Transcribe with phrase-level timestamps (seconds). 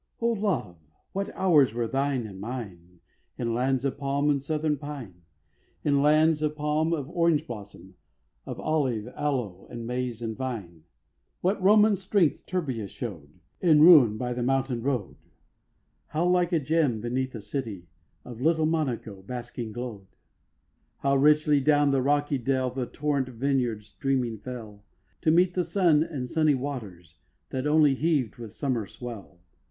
[0.19, 0.77] O LOVE,
[1.11, 3.01] what hours were thine and mine,
[3.37, 5.21] In lands of palm and southern pine;
[5.83, 7.93] In lands of palm, of orange blossom,
[8.47, 10.85] Of olive, aloe, and maize and vine.
[11.41, 13.29] What Roman strength Turbia show'd
[13.61, 15.17] In ruin, by the mountain road;
[16.07, 17.85] How like a gem, beneath, the city
[18.25, 20.07] Of little Monaco, basking, glow'd.
[21.01, 24.83] How richly down the rocky dell The torrent vineyard streaming fell
[25.21, 27.17] To meet the sun and sunny waters,
[27.51, 29.37] That only heaved with a summer swell.